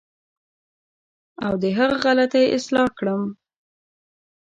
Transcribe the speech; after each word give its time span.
او 1.45 1.53
د 1.61 1.63
هغه 1.77 1.97
غلطۍ 2.05 2.45
اصلاح 2.57 2.89
کړم. 2.97 3.21